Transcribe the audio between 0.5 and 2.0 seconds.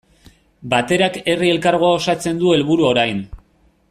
Baterak Herri Elkargoa